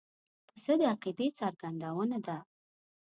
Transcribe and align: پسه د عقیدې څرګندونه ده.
پسه 0.47 0.73
د 0.79 0.81
عقیدې 0.93 1.27
څرګندونه 1.39 2.17
ده. 2.25 2.37